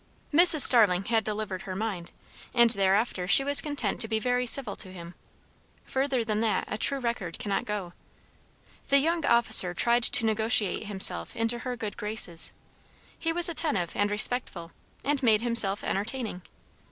[0.45, 2.11] Starling had delivered her mind,
[2.55, 5.13] and thereafter she was content to be very civil to him.
[5.85, 7.93] Further than that a true record cannot go.
[8.87, 12.51] The young officer tried to negotiate himself into her good graces;
[13.19, 14.71] he was attentive and respectful,
[15.03, 16.41] and made himself entertaining.